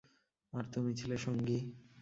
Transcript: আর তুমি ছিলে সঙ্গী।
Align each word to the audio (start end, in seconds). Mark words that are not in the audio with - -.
আর 0.53 0.63
তুমি 0.73 0.91
ছিলে 0.93 1.17
সঙ্গী। 1.17 1.59